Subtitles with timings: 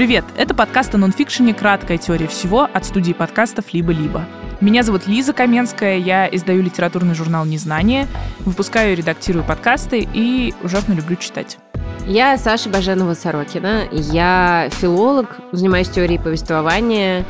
[0.00, 0.24] Привет!
[0.34, 4.24] Это подкаст о нонфикшене «Краткая теория всего» от студии подкастов «Либо-либо».
[4.62, 8.06] Меня зовут Лиза Каменская, я издаю литературный журнал «Незнание»,
[8.38, 11.58] выпускаю и редактирую подкасты и ужасно люблю читать.
[12.06, 13.90] Я Саша Баженова-Сорокина.
[13.92, 17.26] Я филолог, занимаюсь теорией повествования,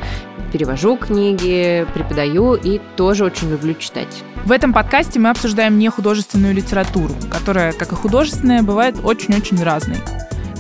[0.52, 4.22] перевожу книги, преподаю и тоже очень люблю читать.
[4.44, 9.98] В этом подкасте мы обсуждаем не художественную литературу, которая, как и художественная, бывает очень-очень разной.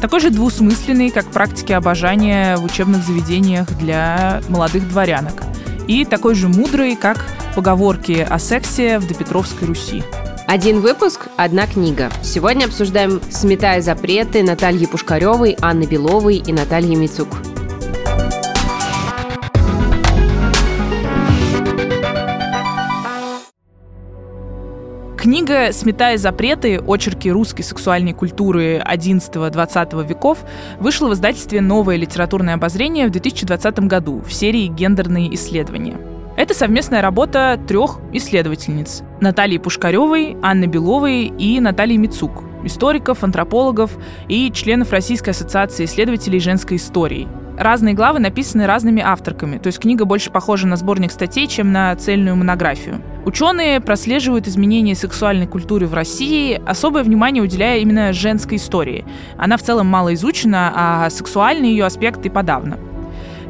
[0.00, 5.42] Такой же двусмысленный, как практики обожания в учебных заведениях для молодых дворянок.
[5.86, 10.02] И такой же мудрый, как поговорки о сексе в допетровской Руси.
[10.46, 12.10] Один выпуск, одна книга.
[12.22, 17.28] Сегодня обсуждаем «Сметая запреты» Натальи Пушкаревой, Анны Беловой и Натальи Мицук.
[25.30, 26.80] Книга «Сметая запреты.
[26.84, 30.38] Очерки русской сексуальной культуры XI-XX веков»
[30.80, 36.09] вышла в издательстве «Новое литературное обозрение» в 2020 году в серии «Гендерные исследования».
[36.40, 44.50] Это совместная работа трех исследовательниц– Натальи Пушкаревой, Анны Беловой и Натальи Мицук, историков, антропологов и
[44.50, 47.28] членов Российской ассоциации исследователей женской истории.
[47.58, 51.94] Разные главы написаны разными авторками, то есть книга больше похожа на сборник статей, чем на
[51.96, 53.02] цельную монографию.
[53.26, 59.04] Ученые прослеживают изменения сексуальной культуры в России, особое внимание уделяя именно женской истории.
[59.36, 62.78] Она в целом мало изучена, а сексуальные ее аспекты подавно.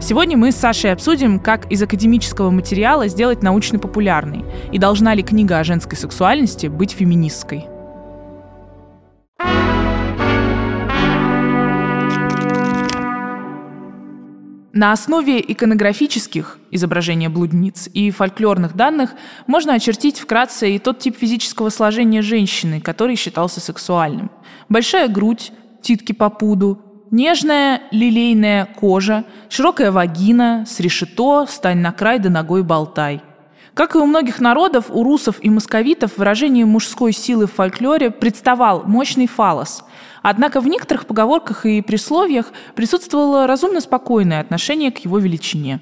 [0.02, 5.58] Сегодня мы с Сашей обсудим, как из академического материала сделать научно-популярный, и должна ли книга
[5.58, 7.66] о женской сексуальности быть феминистской.
[14.72, 19.10] На основе иконографических изображений блудниц и фольклорных данных
[19.46, 24.30] можно очертить вкратце и тот тип физического сложения женщины, который считался сексуальным.
[24.70, 32.20] Большая грудь, титки по пуду, Нежная лилейная кожа, широкая вагина, с решето, стань на край
[32.20, 33.20] да ногой болтай.
[33.74, 38.84] Как и у многих народов, у русов и московитов выражение мужской силы в фольклоре представал
[38.84, 39.82] мощный фалос.
[40.22, 45.80] Однако в некоторых поговорках и присловиях присутствовало разумно спокойное отношение к его величине.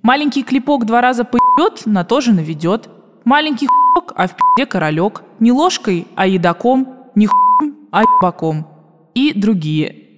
[0.00, 2.88] Маленький клепок два раза поебет, на то же наведет.
[3.24, 5.24] Маленький хуек, а в пи***де королек.
[5.40, 6.88] Не ложкой, а едоком.
[7.14, 8.66] Не хуем, а ебаком.
[9.14, 10.09] И другие.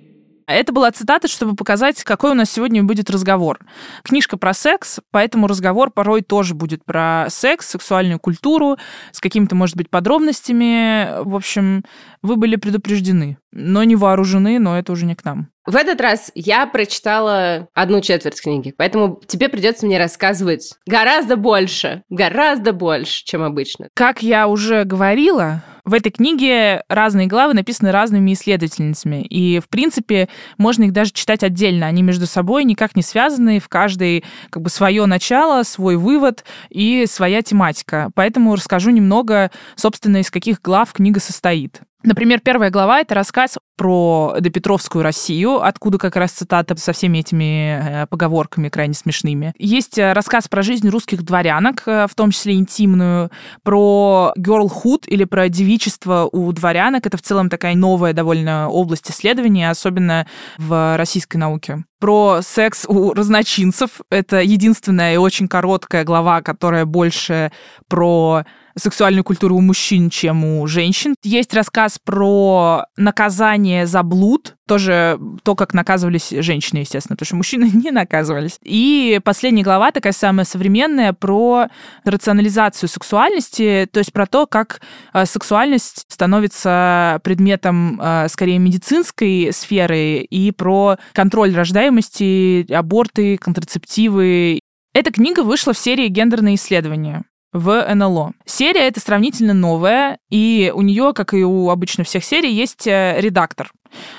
[0.53, 3.59] Это была цитата, чтобы показать, какой у нас сегодня будет разговор.
[4.03, 8.77] Книжка про секс, поэтому разговор порой тоже будет про секс, сексуальную культуру,
[9.11, 11.23] с какими-то, может быть, подробностями.
[11.25, 11.85] В общем,
[12.23, 15.49] вы были предупреждены, но не вооружены, но это уже не к нам.
[15.65, 22.03] В этот раз я прочитала одну четверть книги, поэтому тебе придется мне рассказывать гораздо больше,
[22.11, 23.89] гораздо больше, чем обычно.
[23.95, 30.29] Как я уже говорила, в этой книге разные главы написаны разными исследовательницами, и, в принципе,
[30.57, 31.87] можно их даже читать отдельно.
[31.87, 37.07] Они между собой никак не связаны, в каждой как бы свое начало, свой вывод и
[37.07, 38.11] своя тематика.
[38.15, 41.81] Поэтому расскажу немного, собственно, из каких глав книга состоит.
[42.05, 48.03] Например, первая глава— это рассказ про допетровскую Россию, откуда как раз цитата со всеми этими
[48.03, 49.55] э, поговорками крайне смешными.
[49.59, 53.31] Есть э, рассказ про жизнь русских дворянок, э, в том числе интимную,
[53.63, 57.07] про girlhood или про девичество у дворянок.
[57.07, 60.27] Это в целом такая новая довольно область исследования, особенно
[60.59, 64.01] в российской науке про секс у разночинцев.
[64.11, 67.53] Это единственная и очень короткая глава, которая больше
[67.87, 68.43] про
[68.77, 71.15] сексуальную культуру у мужчин, чем у женщин.
[71.23, 77.71] Есть рассказ про наказание за блуд, тоже то, как наказывались женщины, естественно, потому что мужчины
[77.75, 78.59] не наказывались.
[78.63, 81.69] И последняя глава, такая самая современная, про
[82.05, 84.81] рационализацию сексуальности, то есть про то, как
[85.13, 94.61] э, сексуальность становится предметом э, скорее медицинской сферы и про контроль рождаемости, аборты, контрацептивы.
[94.95, 98.33] Эта книга вышла в серии «Гендерные исследования» в НЛО.
[98.47, 103.17] Серия эта сравнительно новая, и у нее, как и у обычно всех серий, есть э,
[103.19, 103.73] редактор.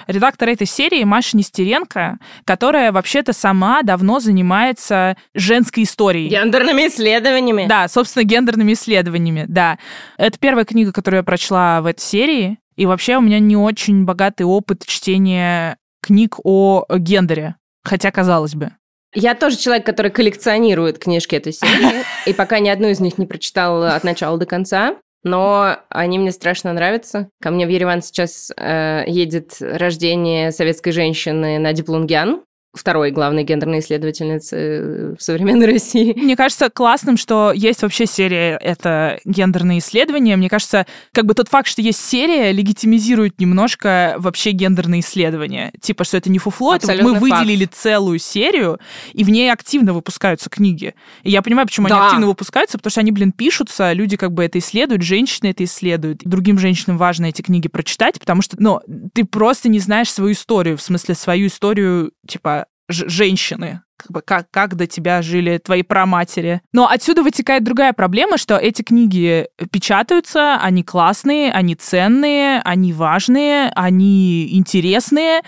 [0.06, 6.30] Редактор этой серии Маша Нестеренко, которая вообще-то сама давно занимается женской историей.
[6.30, 7.66] Гендерными исследованиями.
[7.68, 9.80] Да, собственно, гендерными исследованиями, да.
[10.18, 14.06] Это первая книга, которую я прочла в этой серии, и вообще у меня не очень
[14.06, 18.74] богатый опыт чтения книг о гендере, хотя казалось бы.
[19.14, 23.26] Я тоже человек, который коллекционирует книжки этой серии, и пока ни одну из них не
[23.26, 24.96] прочитал от начала до конца.
[25.24, 27.30] Но они мне страшно нравятся.
[27.42, 32.42] Ко мне в Ереван сейчас э, едет рождение советской женщины Нади Плунгян.
[32.74, 36.14] Второй главной гендерной исследовательницы э, в современной России.
[36.14, 40.36] Мне кажется классным, что есть вообще серия это гендерные исследования.
[40.36, 45.72] Мне кажется, как бы тот факт, что есть серия, легитимизирует немножко вообще гендерные исследования.
[45.82, 47.78] Типа, что это не фуфло, это мы выделили факт.
[47.78, 48.80] целую серию,
[49.14, 50.96] и в ней активно выпускаются книги.
[51.22, 51.96] И я понимаю, почему да.
[51.96, 55.64] они активно выпускаются, потому что они, блин, пишутся, люди как бы это исследуют, женщины это
[55.64, 56.22] исследуют.
[56.24, 58.82] Другим женщинам важно эти книги прочитать, потому что, ну,
[59.14, 62.63] ты просто не знаешь свою историю, в смысле свою историю, типа,
[62.94, 66.62] женщины, как бы как, как до тебя жили твои праматери.
[66.72, 73.72] Но отсюда вытекает другая проблема, что эти книги печатаются, они классные, они ценные, они важные,
[73.76, 75.42] они интересные,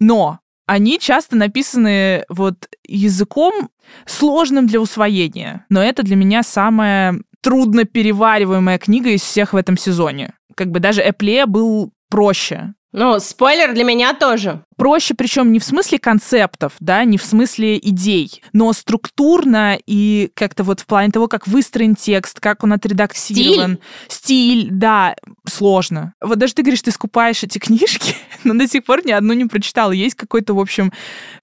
[0.00, 3.70] но они часто написаны вот языком
[4.04, 5.64] сложным для усвоения.
[5.68, 10.34] Но это для меня самая трудно перевариваемая книга из всех в этом сезоне.
[10.56, 12.74] Как бы даже Эпле был проще.
[12.92, 14.64] Ну, спойлер для меня тоже.
[14.78, 20.64] Проще, причем не в смысле концептов, да, не в смысле идей, но структурно и как-то
[20.64, 23.78] вот в плане того, как выстроен текст, как он отредактирован.
[24.08, 24.62] Стиль?
[24.62, 25.14] Стиль, да,
[25.46, 26.14] сложно.
[26.22, 28.14] Вот даже ты говоришь, ты скупаешь эти книжки,
[28.46, 29.92] но до сих пор ни одну не прочитала.
[29.92, 30.92] Есть какой-то, в общем,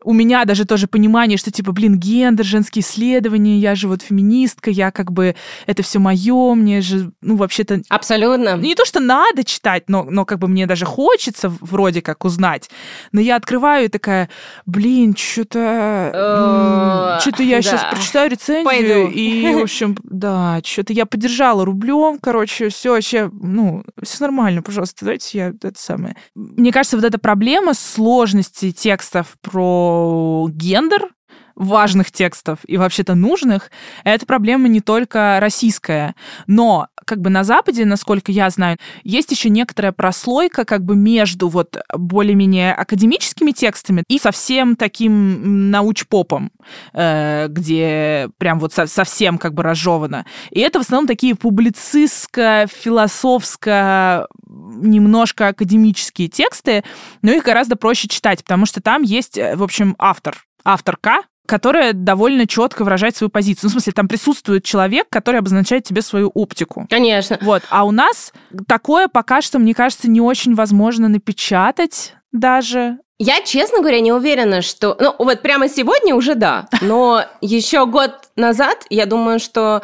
[0.04, 4.72] у меня даже тоже понимание, что типа, блин, гендер, женские исследования, я же вот феминистка,
[4.72, 5.36] я как бы,
[5.66, 7.82] это все мое, мне же, ну, вообще-то...
[7.90, 8.58] Абсолютно.
[8.58, 12.70] Не то, что надо читать, но, но как бы мне даже хочется вроде как узнать.
[13.12, 14.30] Но я открываю и такая,
[14.66, 17.20] блин, что-то...
[17.22, 22.92] Что-то я сейчас прочитаю рецензию, и, в общем, да, что-то я поддержала рублем, короче, все
[22.92, 26.16] вообще, ну, все нормально, пожалуйста, давайте я это самое.
[26.36, 31.10] Мне кажется, вот эта проблема сложности текстов про гендер,
[31.56, 33.72] важных текстов и вообще-то нужных,
[34.04, 36.16] это проблема не только российская.
[36.48, 41.50] Но как бы на Западе, насколько я знаю, есть еще некоторая прослойка как бы между
[41.50, 46.52] вот более-менее академическими текстами и совсем таким научпопом,
[46.94, 50.26] э, где прям вот совсем как бы разжевано.
[50.52, 56.84] И это в основном такие публицистско-философско немножко академические тексты,
[57.22, 61.94] но их гораздо проще читать, потому что там есть, э, в общем, автор, авторка, которая
[61.94, 63.64] довольно четко выражает свою позицию.
[63.66, 66.88] Ну, в смысле, там присутствует человек, который обозначает тебе свою оптику.
[66.90, 67.38] Конечно.
[67.42, 67.64] Вот.
[67.70, 68.34] А у нас
[68.68, 72.98] такое пока что, мне кажется, не очень возможно напечатать даже.
[73.20, 74.98] Я, честно говоря, не уверена, что...
[75.00, 79.82] Ну, вот прямо сегодня уже да, но еще год назад, я думаю, что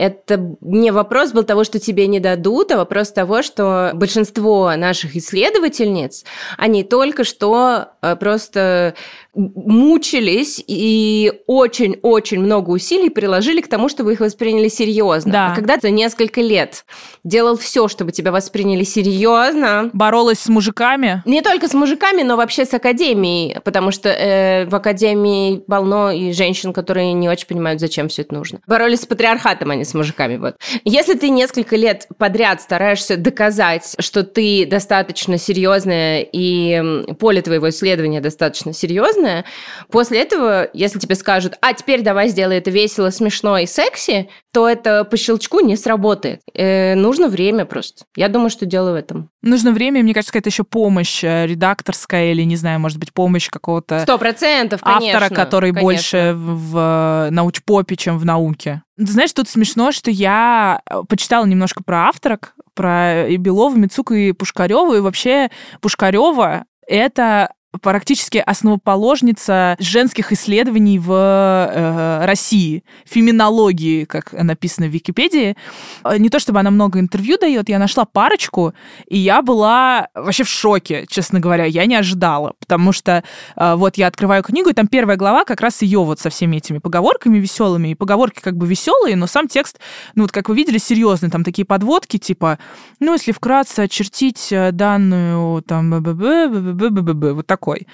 [0.00, 5.14] это не вопрос был того, что тебе не дадут, а вопрос того, что большинство наших
[5.14, 6.24] исследовательниц,
[6.56, 8.94] они только что э, просто
[9.34, 15.32] мучились и очень-очень много усилий приложили к тому, чтобы их восприняли серьезно.
[15.32, 15.52] Да.
[15.52, 16.84] А когда ты несколько лет
[17.22, 19.90] делал все, чтобы тебя восприняли серьезно.
[19.92, 21.22] Боролась с мужиками?
[21.26, 26.32] Не только с мужиками, но вообще с академией, потому что э, в академии полно и
[26.32, 28.60] женщин, которые не очень понимают, зачем все это нужно.
[28.66, 30.36] Боролись с патриархатом, не с мужиками.
[30.36, 30.56] Вот.
[30.84, 38.20] Если ты несколько лет подряд стараешься доказать, что ты достаточно серьезная и поле твоего исследования
[38.20, 39.44] достаточно серьезное,
[39.90, 44.68] после этого, если тебе скажут, а теперь давай сделай это весело, смешно и секси, то
[44.68, 46.40] это по щелчку не сработает.
[46.54, 48.04] Э, нужно время просто.
[48.16, 49.30] Я думаю, что дело в этом.
[49.42, 53.48] Нужно время, мне кажется, какая-то еще помощь э, редакторская или, не знаю, может быть, помощь
[53.48, 54.00] какого-то...
[54.00, 55.82] Сто процентов, Автора, который конечно.
[55.82, 58.82] больше в научпопе, чем в науке.
[58.96, 64.32] Знаешь, тут смешно, что я э, почитала немножко про авторок, про и Белову, Мицуку и
[64.32, 74.86] Пушкареву, и вообще Пушкарева это практически основоположница женских исследований в э, России, феминологии, как написано
[74.88, 75.56] в Википедии.
[76.04, 78.74] Э, не то чтобы она много интервью дает, я нашла парочку,
[79.06, 83.22] и я была вообще в шоке, честно говоря, я не ожидала, потому что
[83.56, 86.56] э, вот я открываю книгу, и там первая глава как раз ее вот со всеми
[86.56, 89.78] этими поговорками веселыми, и поговорки как бы веселые, но сам текст,
[90.16, 92.58] ну вот как вы видели, серьезный, там такие подводки, типа,
[92.98, 97.86] ну если вкратце очертить э, данную там вот так такой.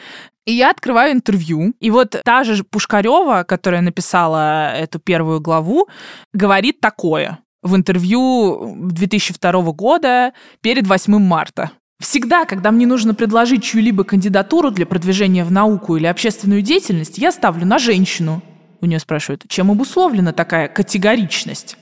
[0.46, 5.88] И я открываю интервью, и вот та же Пушкарева, которая написала эту первую главу,
[6.32, 11.72] говорит такое в интервью 2002 года перед 8 марта.
[11.98, 17.32] Всегда, когда мне нужно предложить чью-либо кандидатуру для продвижения в науку или общественную деятельность, я
[17.32, 18.42] ставлю на женщину.
[18.80, 21.76] У нее спрашивают, чем обусловлена такая категоричность?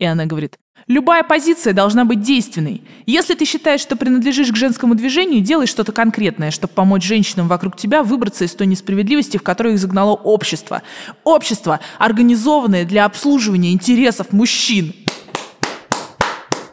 [0.00, 0.56] И она говорит,
[0.88, 2.82] Любая позиция должна быть действенной.
[3.04, 7.76] Если ты считаешь, что принадлежишь к женскому движению, делай что-то конкретное, чтобы помочь женщинам вокруг
[7.76, 10.80] тебя выбраться из той несправедливости, в которую их загнало общество.
[11.24, 14.94] Общество, организованное для обслуживания интересов мужчин.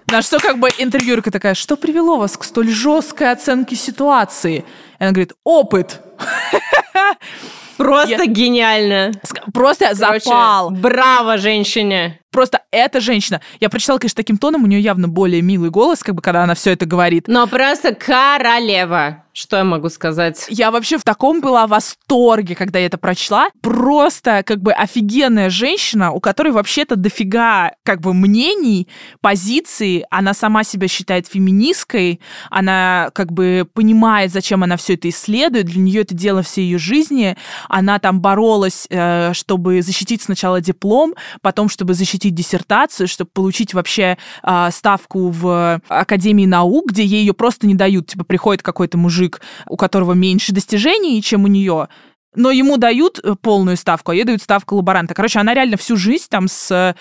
[0.07, 4.63] На что как бы интервьюерка такая, что привело вас к столь жесткой оценке ситуации?
[4.97, 5.99] И она говорит, опыт.
[7.77, 8.25] Просто я...
[8.25, 9.11] гениально.
[9.53, 10.71] Просто Короче, запал.
[10.71, 12.19] Браво, женщине.
[12.31, 13.41] Просто эта женщина.
[13.59, 16.55] Я прочитала, конечно, таким тоном, у нее явно более милый голос, как бы, когда она
[16.55, 17.27] все это говорит.
[17.27, 19.24] Но просто королева.
[19.37, 20.45] Что я могу сказать?
[20.47, 23.49] Я вообще в таком была восторге, когда я это прочла.
[23.59, 28.87] Просто как бы офигенная женщина, у которой вообще-то дофига как бы мнений,
[29.19, 30.05] позиций.
[30.09, 32.21] Она сама себя считает феминисткой.
[32.49, 35.65] Она как бы понимает, зачем она все это исследует.
[35.65, 37.35] Для нее это дело всей ее жизни.
[37.67, 44.17] Она там боролась, э, чтобы защитить сначала диплом, потом, чтобы защитить диссертацию, чтобы получить вообще
[44.43, 48.07] а, ставку в Академии наук, где ей ее просто не дают.
[48.07, 51.87] Типа приходит какой-то мужик мужик, у которого меньше достижений, чем у нее,
[52.35, 55.13] но ему дают э, полную ставку, а ей дают ставку лаборанта.
[55.13, 56.95] Короче, она реально всю жизнь там с,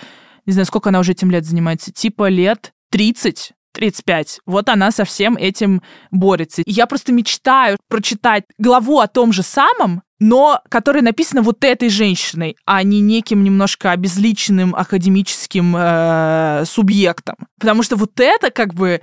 [0.46, 4.40] не знаю, сколько она уже этим лет занимается, типа лет 30, 35.
[4.46, 6.62] Вот она со всем этим борется.
[6.62, 11.88] И я просто мечтаю прочитать главу о том же самом, но которая написана вот этой
[11.88, 17.34] женщиной, а не неким немножко обезличенным академическим э, субъектом.
[17.58, 19.00] Потому что вот это как бы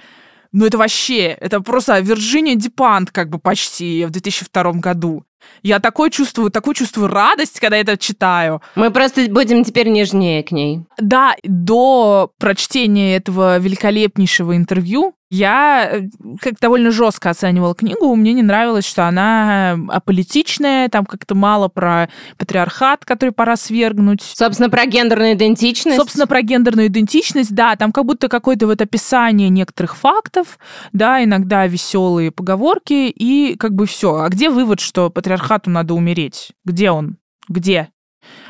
[0.52, 5.24] ну это вообще, это просто Вирджиния Дипант как бы почти в 2002 году.
[5.64, 8.62] Я такое чувствую, такую чувствую радость, когда я это читаю.
[8.76, 10.82] Мы просто будем теперь нежнее к ней.
[10.98, 16.02] Да, до прочтения этого великолепнейшего интервью я э,
[16.42, 18.14] как довольно жестко оценивала книгу.
[18.16, 24.22] Мне не нравилось, что она аполитичная, там как-то мало про патриархат, который пора свергнуть.
[24.22, 25.98] Собственно, про гендерную идентичность.
[25.98, 27.78] Собственно, про гендерную идентичность, да.
[27.78, 30.60] Там как будто какое-то вот описание некоторых фактов,
[30.92, 34.16] да, иногда веселые поговорки, и как бы все.
[34.16, 36.52] А где вывод, что патриархату надо умереть?
[36.66, 37.18] Где он?
[37.48, 37.90] Где?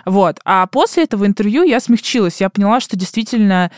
[0.05, 0.39] Вот.
[0.45, 2.41] А после этого интервью я смягчилась.
[2.41, 3.71] Я поняла, что действительно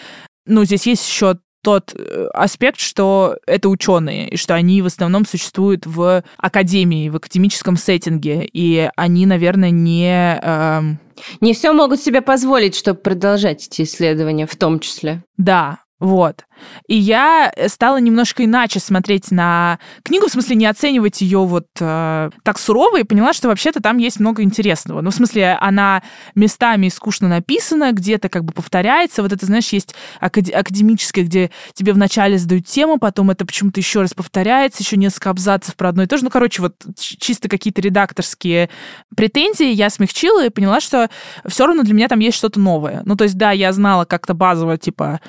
[0.45, 5.25] ну, здесь есть еще тот э, аспект, что это ученые, и что они в основном
[5.25, 10.39] существуют в академии, в академическом сеттинге, и они, наверное, не...
[10.41, 10.99] Эм...
[11.39, 15.23] Не все могут себе позволить, чтобы продолжать эти исследования в том числе.
[15.37, 16.43] Да, вот.
[16.89, 22.29] И я стала немножко иначе смотреть на книгу, в смысле не оценивать ее вот э,
[22.43, 24.99] так сурово, и поняла, что вообще-то там есть много интересного.
[24.99, 26.03] Ну, в смысле, она
[26.35, 29.21] местами скучно написана, где-то как бы повторяется.
[29.21, 34.01] Вот это, знаешь, есть акад- академическое, где тебе вначале задают тему, потом это почему-то еще
[34.01, 36.25] раз повторяется, еще несколько абзацев про одно и то же.
[36.25, 38.69] Ну, короче, вот чисто какие-то редакторские
[39.15, 41.09] претензии я смягчила и поняла, что
[41.47, 43.03] все равно для меня там есть что-то новое.
[43.05, 45.21] Ну, то есть, да, я знала как-то базово, типа,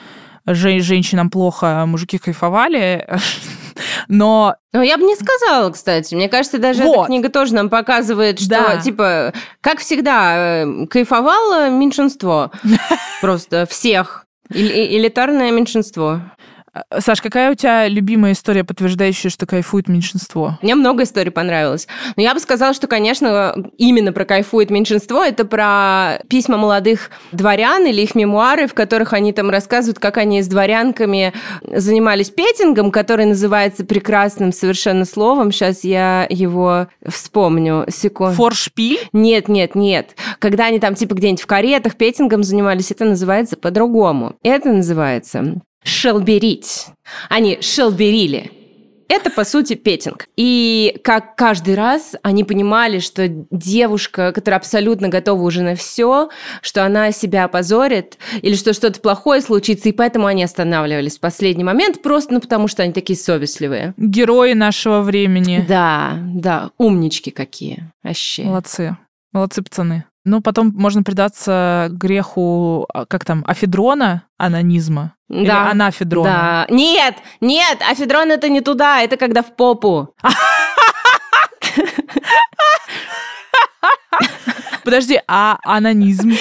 [0.47, 3.07] женщинам плохо, а мужики кайфовали.
[4.09, 4.57] Но...
[4.73, 6.15] Ну, я бы не сказала, кстати.
[6.15, 6.97] Мне кажется, даже вот.
[6.97, 8.77] эта книга тоже нам показывает, что, да.
[8.81, 12.51] типа, как всегда, э, кайфовало меньшинство.
[13.21, 14.27] Просто всех.
[14.51, 16.21] Элитарное меньшинство.
[16.75, 20.59] Э, Саш, какая у тебя любимая история, подтверждающая, что кайфует меньшинство?
[20.63, 21.87] Мне много историй понравилось.
[22.17, 27.87] Но я бы сказала, что, конечно, именно про кайфует меньшинство, это про письма молодых дворян
[27.87, 33.27] или их мемуары, в которых они там рассказывают, как они с дворянками занимались петингом, который
[33.27, 35.53] называется прекрасным совершенно словом.
[35.53, 37.87] Сейчас я его вспомню.
[37.89, 38.35] Секунду.
[38.35, 39.09] Форшпиль?
[39.13, 40.17] Нет, нет, нет.
[40.39, 44.37] Когда они там типа где-нибудь в каретах петингом занимались, это называется по-другому.
[44.43, 46.87] Это называется шелберить.
[47.29, 48.51] Они шелберили.
[49.09, 50.27] Это, по сути, петинг.
[50.37, 56.31] И как каждый раз они понимали, что девушка, которая абсолютно готова уже на все,
[56.63, 61.65] что она себя опозорит, или что что-то плохое случится, и поэтому они останавливались в последний
[61.65, 63.95] момент, просто ну, потому что они такие совестливые.
[63.97, 65.65] Герои нашего времени.
[65.69, 67.91] Да, да, умнички какие.
[68.03, 68.45] Вообще.
[68.45, 68.97] Молодцы.
[69.33, 70.05] Молодцы, пацаны.
[70.25, 75.15] Ну, потом можно предаться греху, а, как там, афедрона, анонизма.
[75.29, 75.41] Да.
[75.41, 76.31] Или анафедрона.
[76.69, 76.75] Да.
[76.75, 80.15] Нет, нет, афедрон это не туда, это когда в попу.
[84.85, 86.33] Подожди, а анонизм?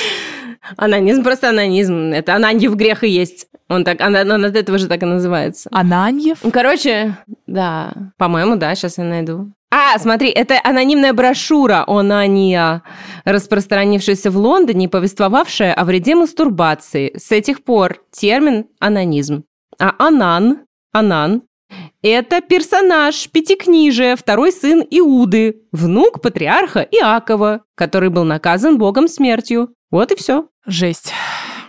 [0.77, 2.13] Анонизм просто анонизм.
[2.13, 3.48] Это ананьев грех и есть.
[3.70, 5.70] Он так, он, он от этого же так и называется.
[5.72, 6.39] Ананьев?
[6.51, 7.17] Короче,
[7.48, 7.93] да.
[8.17, 9.51] По-моему, да, сейчас я найду.
[9.75, 12.84] А, смотри, это анонимная брошюра «Онания»,
[13.25, 17.12] распространившаяся в Лондоне, повествовавшая о вреде мастурбации.
[17.17, 19.46] С этих пор термин «анонизм».
[19.79, 20.60] А «анан»,
[20.91, 21.41] «анан»–
[22.03, 29.74] это персонаж пятикнижия, второй сын Иуды, внук патриарха Иакова, который был наказан богом смертью.
[29.89, 30.50] Вот и все.
[30.65, 31.13] Жесть.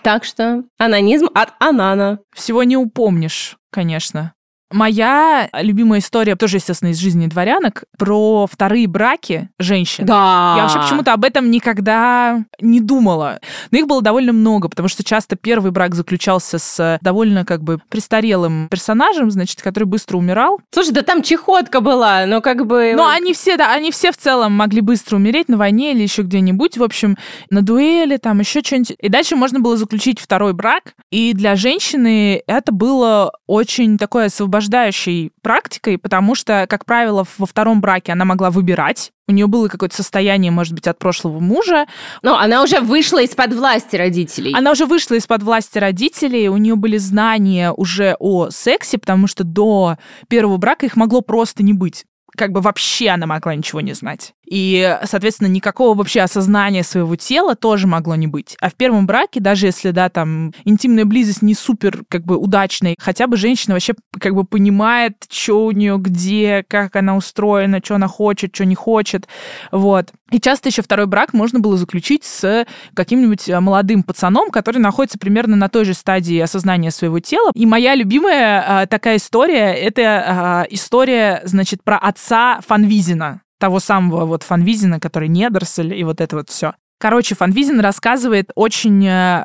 [0.03, 2.21] Так что анонизм от анана.
[2.35, 4.35] Всего не упомнишь, конечно.
[4.71, 10.06] Моя любимая история, тоже, естественно, из жизни дворянок, про вторые браки женщин.
[10.06, 10.54] Да.
[10.56, 13.40] Я вообще почему-то об этом никогда не думала.
[13.71, 17.78] Но их было довольно много, потому что часто первый брак заключался с довольно как бы
[17.88, 20.59] престарелым персонажем, значит, который быстро умирал.
[20.73, 22.94] Слушай, да там чехотка была, но как бы...
[22.97, 26.23] Но они все, да, они все в целом могли быстро умереть на войне или еще
[26.23, 27.16] где-нибудь, в общем,
[27.50, 28.97] на дуэли, там еще что-нибудь.
[28.99, 30.94] И дальше можно было заключить второй брак.
[31.11, 37.80] И для женщины это было очень такое освобождающей практикой, потому что, как правило, во втором
[37.80, 41.87] браке она могла выбирать, у нее было какое-то состояние, может быть, от прошлого мужа.
[42.23, 44.52] Но она уже вышла из-под власти родителей.
[44.54, 49.42] Она уже вышла из-под власти родителей, у нее были знания уже о сексе, потому что
[49.42, 49.96] до
[50.28, 52.04] первого брака их могло просто не быть
[52.37, 54.34] как бы вообще она могла ничего не знать.
[54.47, 58.57] И, соответственно, никакого вообще осознания своего тела тоже могло не быть.
[58.61, 62.95] А в первом браке, даже если, да, там, интимная близость не супер, как бы, удачная,
[62.99, 67.97] хотя бы женщина вообще, как бы, понимает, что у нее где, как она устроена, что
[67.97, 69.29] она хочет, что не хочет,
[69.71, 70.13] вот.
[70.31, 75.19] И часто еще второй брак можно было заключить с каким-нибудь э, молодым пацаном, который находится
[75.19, 77.53] примерно на той же стадии осознания своего тела.
[77.55, 84.26] И моя любимая а, такая история, это а, история, значит, про отца Фанвизина того самого
[84.26, 86.75] вот Фанвизина, который недоросль, и вот это вот все.
[86.99, 89.44] Короче, Фанвизин рассказывает очень э,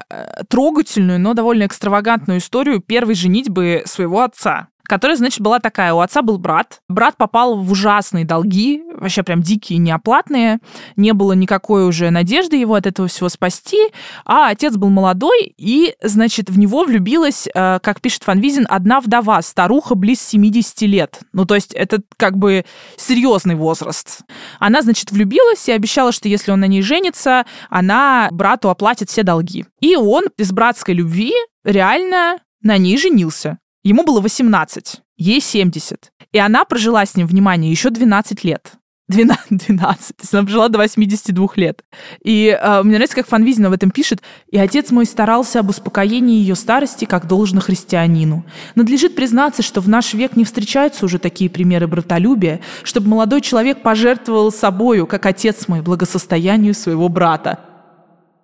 [0.50, 5.94] трогательную, но довольно экстравагантную историю первой женитьбы своего отца которая, значит, была такая.
[5.94, 6.82] У отца был брат.
[6.90, 10.58] Брат попал в ужасные долги, вообще прям дикие, неоплатные.
[10.96, 13.78] Не было никакой уже надежды его от этого всего спасти.
[14.26, 19.44] А отец был молодой, и, значит, в него влюбилась, э, как пишет Фанвизин, одна вдова,
[19.44, 21.20] старуха близ 70 лет.
[21.34, 22.66] Ну, то есть это как бы
[22.98, 24.22] серьезный возраст.
[24.58, 29.22] Она, значит, влюбилась и обещала, что если он на ней женится, она брату оплатит все
[29.22, 29.66] долги.
[29.82, 33.60] И он из братской любви реально на ней женился.
[33.84, 36.12] Ему было 18, ей 70.
[36.32, 38.74] И она прожила с ним, внимание, еще 12 лет.
[39.10, 40.16] 12, 12.
[40.18, 41.84] То есть она прожила до 82 лет.
[42.24, 44.22] И э, мне нравится, как Фанвизин об этом пишет.
[44.52, 48.46] «И отец мой старался об успокоении ее старости, как должно христианину.
[48.76, 53.82] Надлежит признаться, что в наш век не встречаются уже такие примеры братолюбия, чтобы молодой человек
[53.82, 57.69] пожертвовал собою, как отец мой, благосостоянию своего брата.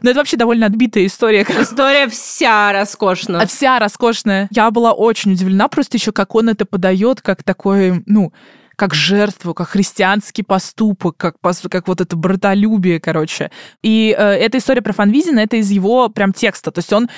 [0.01, 1.43] Но это вообще довольно отбитая история.
[1.59, 3.41] История вся роскошная.
[3.41, 4.47] А вся роскошная.
[4.51, 8.33] Я была очень удивлена просто еще, как он это подает, как такой, ну,
[8.75, 11.35] как жертву, как христианский поступок, как,
[11.69, 13.51] как вот это братолюбие, короче.
[13.81, 16.71] И э, эта история про Фанвизина, это из его прям текста.
[16.71, 17.09] То есть он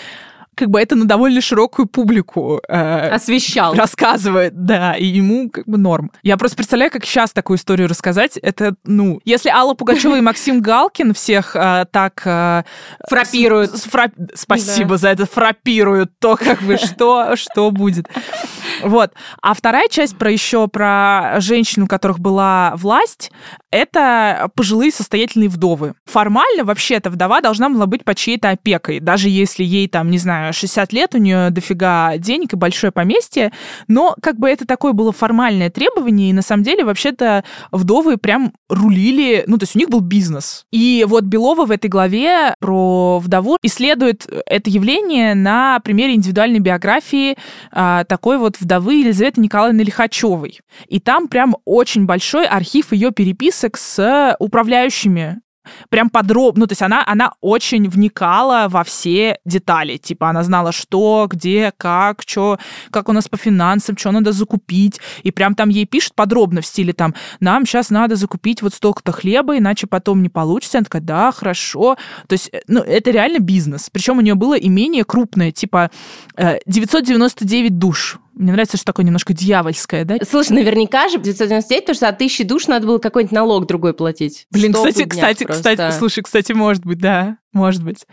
[0.57, 3.75] как бы это на довольно широкую публику э, освещал.
[3.75, 6.11] Рассказывает, да, и ему как бы норм.
[6.23, 8.37] Я просто представляю, как сейчас такую историю рассказать.
[8.37, 12.23] Это, ну, если Алла Пугачева и Максим Галкин всех э, так...
[12.25, 12.63] Э,
[13.07, 13.77] фрапируют.
[13.77, 14.11] С, с фра...
[14.33, 14.97] Спасибо да.
[14.97, 18.07] за это, фрапируют, то как бы что, что будет.
[18.83, 19.11] Вот.
[19.41, 23.31] А вторая часть про еще про женщин, у которых была власть,
[23.71, 25.93] это пожилые состоятельные вдовы.
[26.05, 30.17] Формально вообще эта вдова должна была быть под чьей-то опекой, даже если ей там, не
[30.17, 33.51] знаю, 60 лет, у нее дофига денег и большое поместье,
[33.87, 38.53] но как бы это такое было формальное требование, и на самом деле вообще-то вдовы прям
[38.69, 40.65] рулили, ну то есть у них был бизнес.
[40.71, 47.37] И вот Белова в этой главе про вдову исследует это явление на примере индивидуальной биографии
[47.71, 48.66] а, такой вот вдовы
[48.99, 50.59] Елизаветы Николаевны Лихачевой.
[50.87, 55.41] И там прям очень большой архив ее переписок с управляющими
[55.89, 60.71] прям подробно, ну, то есть она, она очень вникала во все детали, типа она знала,
[60.71, 62.57] что, где, как, что,
[62.91, 66.65] как у нас по финансам, что надо закупить, и прям там ей пишут подробно в
[66.65, 70.77] стиле там, нам сейчас надо закупить вот столько-то хлеба, иначе потом не получится.
[70.77, 71.97] Она такая, да, хорошо.
[72.27, 73.89] То есть, э, ну, это реально бизнес.
[73.91, 75.91] Причем у нее было имение крупное, типа
[76.37, 80.17] 999 э, душ мне нравится, что такое немножко дьявольское, да?
[80.29, 84.47] Слушай, наверняка же 999, потому что от тысячи душ надо было какой-нибудь налог другой платить.
[84.51, 85.71] Блин, кстати, кстати, просто.
[85.71, 88.05] кстати, слушай, кстати, может быть, да, может быть.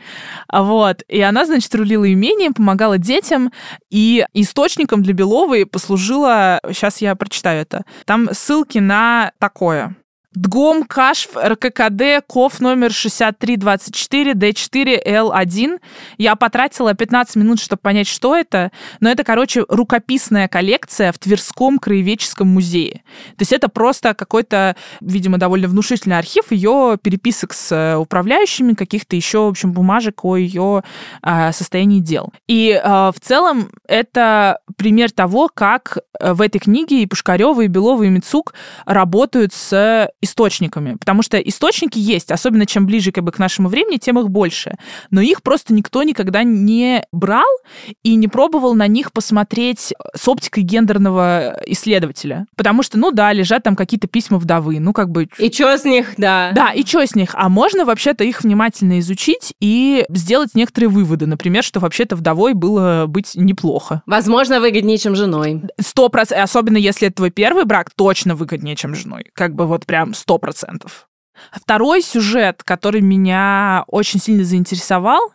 [0.48, 3.52] А вот, и она, значит, рулила имением, помогала детям,
[3.90, 9.96] и источником для Беловой послужила, сейчас я прочитаю это, там ссылки на такое.
[10.34, 15.80] ДГОМ КАШФ РККД КОФ номер 6324 Д4Л1.
[16.18, 21.78] Я потратила 15 минут, чтобы понять, что это, но это, короче, рукописная коллекция в Тверском
[21.78, 23.02] краеведческом музее.
[23.36, 29.14] То есть это просто какой-то, видимо, довольно внушительный архив ее переписок с э, управляющими, каких-то
[29.14, 30.82] еще, в общем, бумажек о ее
[31.22, 32.32] э, состоянии дел.
[32.48, 37.68] И э, в целом это пример того, как э, в этой книге и Пушкарева, и
[37.68, 43.32] Белова, и Мицук работают с источниками, потому что источники есть, особенно чем ближе как бы,
[43.32, 44.76] к нашему времени, тем их больше.
[45.10, 47.44] Но их просто никто никогда не брал
[48.02, 52.46] и не пробовал на них посмотреть с оптикой гендерного исследователя.
[52.56, 55.28] Потому что, ну да, лежат там какие-то письма вдовы, ну как бы...
[55.38, 56.52] И что с них, да.
[56.54, 57.30] Да, и что с них?
[57.34, 61.26] А можно вообще-то их внимательно изучить и сделать некоторые выводы.
[61.26, 64.02] Например, что вообще-то вдовой было быть неплохо.
[64.06, 65.62] Возможно, выгоднее, чем женой.
[65.80, 66.44] Сто процентов.
[66.44, 69.26] Особенно если это твой первый брак, точно выгоднее, чем женой.
[69.34, 71.08] Как бы вот прям сто процентов.
[71.52, 75.32] Второй сюжет, который меня очень сильно заинтересовал,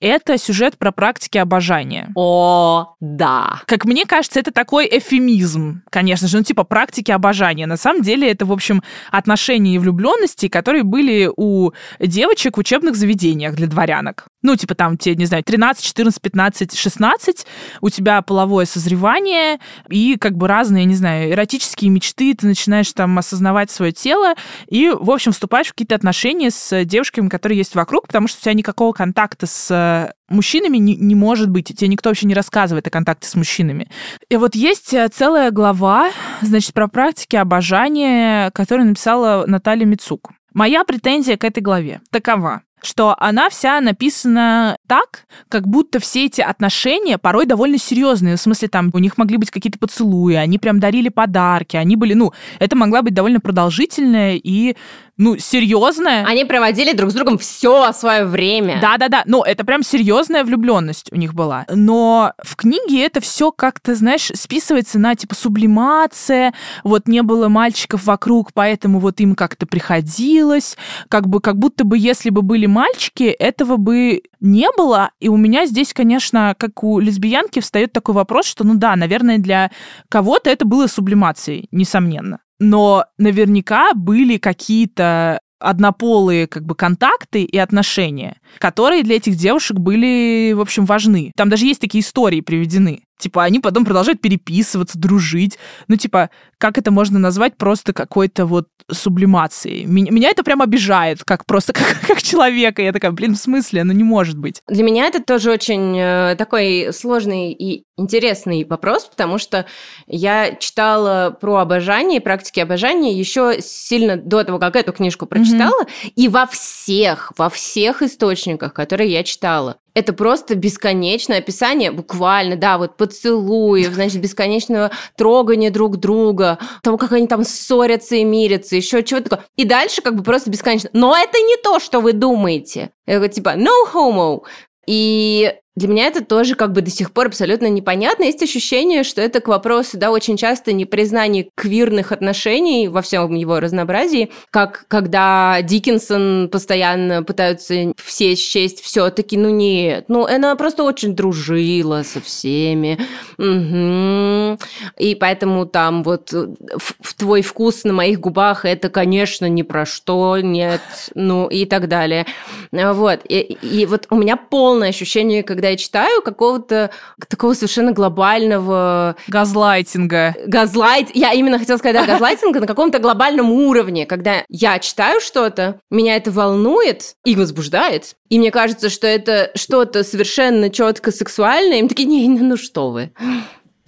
[0.00, 2.10] это сюжет про практики обожания.
[2.14, 3.60] О, да.
[3.66, 7.66] Как мне кажется, это такой эфемизм, конечно же, ну типа практики обожания.
[7.66, 12.96] На самом деле это, в общем, отношения и влюбленности, которые были у девочек в учебных
[12.96, 14.26] заведениях для дворянок.
[14.42, 17.46] Ну, типа там тебе, не знаю, 13, 14, 15, 16,
[17.80, 23.18] у тебя половое созревание и как бы разные, не знаю, эротические мечты, ты начинаешь там
[23.18, 24.34] осознавать свое тело
[24.66, 28.42] и, в общем, вступаешь в какие-то отношения с девушками, которые есть вокруг, потому что у
[28.42, 31.68] тебя никакого контакта с мужчинами не, не может быть.
[31.68, 33.88] Тебе никто вообще не рассказывает о контакте с мужчинами.
[34.28, 40.30] И вот есть э, целая глава, значит, про практики обожания, которую написала Наталья Мицук.
[40.54, 46.40] Моя претензия к этой главе такова что она вся написана так, как будто все эти
[46.40, 48.36] отношения порой довольно серьезные.
[48.36, 52.14] В смысле, там у них могли быть какие-то поцелуи, они прям дарили подарки, они были,
[52.14, 54.76] ну, это могла быть довольно продолжительная и
[55.18, 56.24] ну, серьезная.
[56.24, 58.80] Они проводили друг с другом все свое время.
[58.80, 61.66] Да-да-да, ну, это прям серьезная влюбленность у них была.
[61.68, 68.04] Но в книге это все как-то, знаешь, списывается на, типа, сублимация, вот не было мальчиков
[68.04, 70.76] вокруг, поэтому вот им как-то приходилось,
[71.08, 75.10] как бы, как будто бы, если бы были мальчики, этого бы не было.
[75.20, 79.38] И у меня здесь, конечно, как у лесбиянки, встает такой вопрос, что, ну да, наверное,
[79.38, 79.70] для
[80.08, 88.36] кого-то это было сублимацией, несомненно но наверняка были какие-то однополые как бы контакты и отношения,
[88.58, 91.32] которые для этих девушек были, в общем, важны.
[91.36, 93.04] Там даже есть такие истории приведены.
[93.22, 95.58] Типа, они потом продолжают переписываться, дружить.
[95.86, 99.84] Ну, типа, как это можно назвать просто какой-то вот сублимацией?
[99.84, 102.82] Меня, меня это прям обижает, как просто как, как человека.
[102.82, 103.84] Я такая, блин, в смысле?
[103.84, 104.60] Ну, не может быть.
[104.66, 109.66] Для меня это тоже очень э, такой сложный и интересный вопрос, потому что
[110.06, 116.12] я читала про обожание, практики обожания еще сильно до того, как эту книжку прочитала, mm-hmm.
[116.16, 122.78] и во всех, во всех источниках, которые я читала, это просто бесконечное описание, буквально, да,
[122.78, 129.02] вот поцелуев, значит, бесконечного трогания друг друга, того, как они там ссорятся и мирятся, еще
[129.02, 129.46] чего-то такое.
[129.56, 130.90] И дальше как бы просто бесконечно.
[130.92, 132.90] Но это не то, что вы думаете.
[133.06, 134.42] Это типа no homo.
[134.86, 138.24] И для меня это тоже как бы до сих пор абсолютно непонятно.
[138.24, 143.58] Есть ощущение, что это к вопросу, да, очень часто непризнание квирных отношений во всем его
[143.58, 151.16] разнообразии, как когда Диккенсон постоянно пытаются все счесть все-таки, ну нет, ну она просто очень
[151.16, 152.98] дружила со всеми.
[153.38, 154.58] Угу.
[154.98, 160.38] И поэтому там вот в твой вкус на моих губах это, конечно, ни про что,
[160.38, 160.82] нет,
[161.14, 162.26] ну и так далее.
[162.72, 163.20] Вот.
[163.28, 166.90] И, и вот у меня полное ощущение, когда когда я читаю какого-то
[167.28, 169.14] такого совершенно глобального...
[169.28, 170.34] Газлайтинга.
[170.44, 171.14] Газлайт...
[171.14, 176.16] Я именно хотела сказать, да, газлайтинга на каком-то глобальном уровне, когда я читаю что-то, меня
[176.16, 182.08] это волнует и возбуждает, и мне кажется, что это что-то совершенно четко сексуальное, им такие,
[182.08, 183.12] не, ну что вы.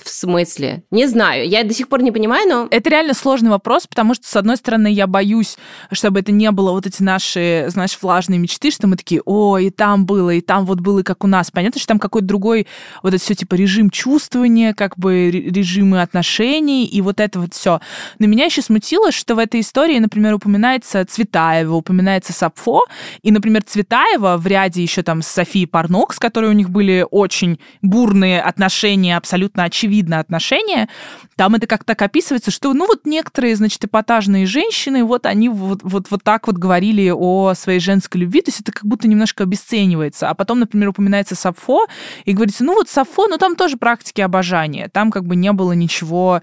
[0.05, 0.83] В смысле?
[0.91, 1.49] Не знаю.
[1.49, 2.69] Я до сих пор не понимаю, но...
[2.71, 5.57] Это реально сложный вопрос, потому что, с одной стороны, я боюсь,
[5.93, 9.71] чтобы это не было вот эти наши, знаешь, влажные мечты, что мы такие, о, и
[9.71, 11.51] там было, и там вот было, как у нас.
[11.51, 12.67] Понятно, что там какой-то другой
[13.03, 17.81] вот это все типа режим чувствования, как бы режимы отношений, и вот это вот все.
[18.19, 22.83] Но меня еще смутило, что в этой истории, например, упоминается Цветаева, упоминается Сапфо,
[23.23, 27.07] и, например, Цветаева в ряде еще там с Софией Парнок, с которой у них были
[27.11, 30.89] очень бурные отношения, абсолютно очевидные, видно отношения,
[31.37, 35.81] там это как так описывается, что, ну, вот некоторые, значит, эпатажные женщины, вот они вот,
[35.83, 39.45] вот, вот так вот говорили о своей женской любви, то есть это как будто немножко
[39.45, 40.29] обесценивается.
[40.29, 41.87] А потом, например, упоминается Сафо,
[42.25, 45.73] и говорится, ну, вот Сафо, ну, там тоже практики обожания, там как бы не было
[45.73, 46.43] ничего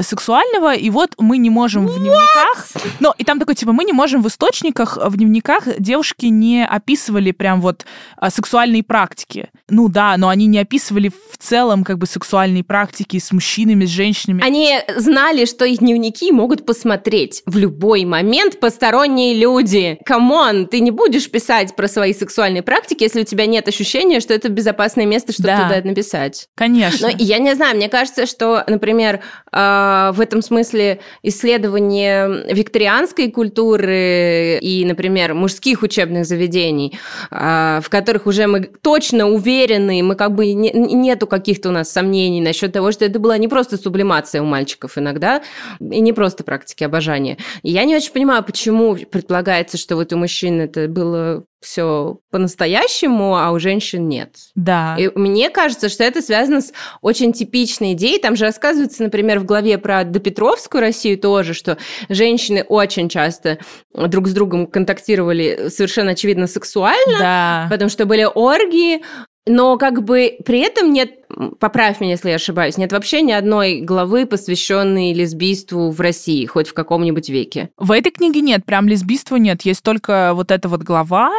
[0.00, 2.66] сексуального, и вот мы не можем в дневниках...
[3.00, 7.32] Но, и там такой, типа, мы не можем в источниках, в дневниках девушки не описывали
[7.32, 9.48] прям вот а, сексуальные практики.
[9.68, 13.84] Ну да, но они не описывали в целом как бы сексуальные практики практики с мужчинами,
[13.84, 14.42] с женщинами.
[14.42, 19.98] Они знали, что их дневники могут посмотреть в любой момент посторонние люди.
[20.06, 24.20] Come on, ты не будешь писать про свои сексуальные практики, если у тебя нет ощущения,
[24.20, 25.68] что это безопасное место, чтобы да.
[25.68, 26.48] туда написать.
[26.56, 27.08] Конечно.
[27.08, 29.20] Но я не знаю, мне кажется, что, например,
[29.52, 36.98] а, в этом смысле исследование викторианской культуры и, например, мужских учебных заведений,
[37.30, 41.90] а, в которых уже мы точно уверены, мы как бы не, нету каких-то у нас
[41.90, 45.42] сомнений насчет того, что это была не просто сублимация у мальчиков иногда,
[45.80, 47.38] и не просто практики обожания.
[47.62, 53.36] И я не очень понимаю, почему предполагается, что вот у мужчин это было все по-настоящему,
[53.36, 54.36] а у женщин нет.
[54.54, 54.96] Да.
[54.98, 58.18] И мне кажется, что это связано с очень типичной идеей.
[58.18, 61.76] Там же рассказывается, например, в главе про допетровскую Россию тоже, что
[62.08, 63.58] женщины очень часто
[63.94, 67.66] друг с другом контактировали совершенно очевидно сексуально, да.
[67.70, 69.02] потому что были оргии,
[69.46, 71.19] но как бы при этом нет,
[71.58, 76.68] поправь меня, если я ошибаюсь, нет вообще ни одной главы, посвященной лесбийству в России, хоть
[76.68, 77.70] в каком-нибудь веке.
[77.76, 81.30] В этой книге нет, прям лесбийства нет, есть только вот эта вот глава,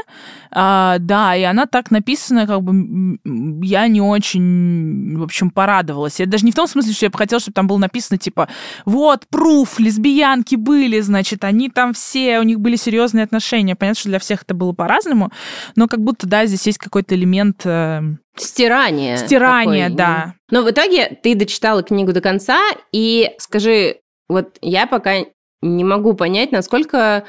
[0.51, 3.17] а, да, и она так написана, как бы
[3.65, 6.19] я не очень, в общем, порадовалась.
[6.19, 8.47] Это даже не в том смысле, что я бы хотела, чтобы там было написано, типа,
[8.85, 13.75] вот, пруф, лесбиянки были, значит, они там все, у них были серьезные отношения.
[13.75, 15.31] Понятно, что для всех это было по-разному,
[15.75, 18.01] но как будто, да, здесь есть какой-то элемент э,
[18.35, 19.17] Стирание.
[19.17, 19.97] Стирание, такой.
[19.97, 20.33] да.
[20.49, 22.59] Но в итоге ты дочитала книгу до конца,
[22.91, 23.97] и скажи,
[24.29, 25.25] вот я пока
[25.61, 27.25] не могу понять, насколько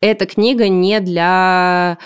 [0.00, 1.98] эта книга не для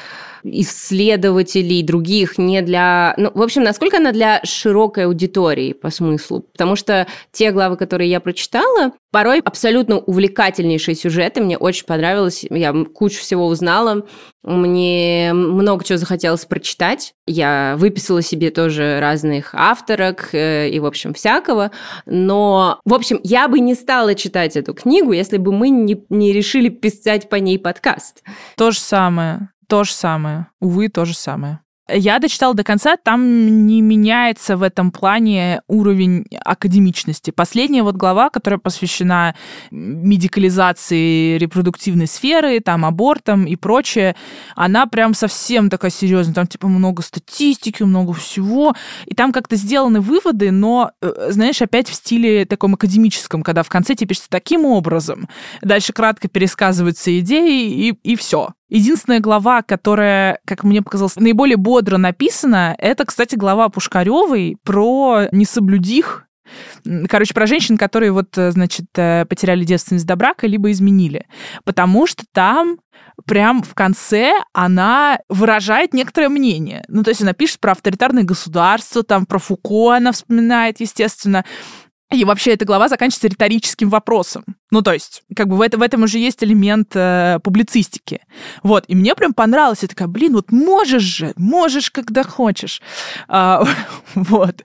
[0.44, 3.14] исследователей других, не для...
[3.16, 6.40] Ну, в общем, насколько она для широкой аудитории по смыслу?
[6.53, 11.40] Потому что те главы, которые я прочитала, порой абсолютно увлекательнейшие сюжеты.
[11.40, 12.44] Мне очень понравилось.
[12.48, 14.07] Я кучу всего узнала.
[14.42, 17.14] Мне много чего захотелось прочитать.
[17.26, 21.70] Я выписала себе тоже разных авторок э, и, в общем, всякого.
[22.07, 26.33] Но, в общем, я бы не стала читать эту книгу, если бы мы не, не
[26.33, 28.22] решили писать по ней подкаст.
[28.57, 29.50] То же самое.
[29.70, 30.48] То же самое.
[30.59, 31.61] Увы, то же самое.
[31.88, 37.30] Я дочитала до конца, там не меняется в этом плане уровень академичности.
[37.30, 39.37] Последняя вот глава, которая посвящена
[39.70, 44.16] медикализации репродуктивной сферы, там, абортам и прочее,
[44.56, 46.35] она прям совсем такая серьезная.
[46.35, 48.74] Там, типа, много статистики, много всего.
[49.06, 53.68] И там как-то сделаны выводы, но, э, знаешь, опять в стиле таком академическом, когда в
[53.68, 55.28] конце тебе пишется таким образом.
[55.62, 58.50] Дальше кратко пересказываются идеи, и, и все.
[58.70, 66.26] Единственная глава, которая, как мне показалось, наиболее бодро написана, это, кстати, глава Пушкаревой про несоблюдих,
[67.09, 71.26] Короче, про женщин, которые вот, э, значит, э, потеряли девственность до брака, либо изменили.
[71.64, 72.78] Потому что там
[73.26, 76.85] прям в конце она выражает некоторое мнение.
[76.88, 81.44] Ну, то есть она пишет про авторитарное государство, там про Фуко она вспоминает, естественно.
[82.10, 84.44] И вообще эта глава заканчивается риторическим вопросом.
[84.72, 88.20] Ну, то есть, как бы в, это, в этом уже есть элемент э, публицистики.
[88.64, 89.82] Вот, и мне прям понравилось.
[89.82, 92.82] Я такая, блин, вот можешь же, можешь, когда хочешь.
[93.28, 93.64] А,
[94.14, 94.64] вот.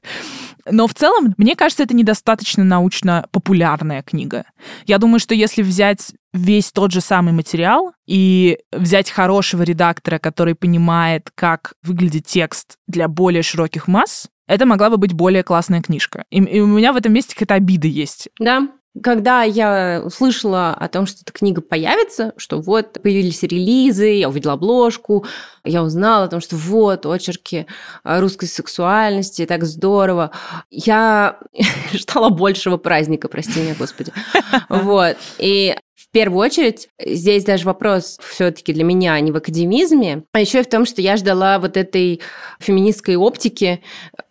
[0.69, 4.45] Но в целом, мне кажется, это недостаточно научно-популярная книга.
[4.87, 10.55] Я думаю, что если взять весь тот же самый материал и взять хорошего редактора, который
[10.55, 16.25] понимает, как выглядит текст для более широких масс, это могла бы быть более классная книжка.
[16.29, 18.29] И, и у меня в этом месте какая-то обида есть.
[18.39, 18.67] Да,
[19.03, 24.53] когда я услышала о том, что эта книга появится, что вот появились релизы, я увидела
[24.53, 25.25] обложку,
[25.65, 27.67] я узнала о том, что вот очерки
[28.03, 30.31] русской сексуальности, так здорово.
[30.69, 31.39] Я
[31.93, 34.13] ждала большего праздника, прости меня, Господи.
[34.69, 35.17] Вот.
[35.39, 40.59] И в первую очередь, здесь даже вопрос все-таки для меня не в академизме, а еще
[40.59, 42.21] и в том, что я ждала вот этой
[42.59, 43.81] феминистской оптики,